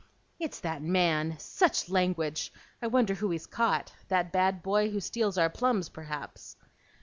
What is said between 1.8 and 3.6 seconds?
language! I wonder who he's